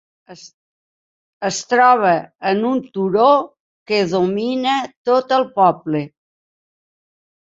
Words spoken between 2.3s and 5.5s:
en un turó que domina tot el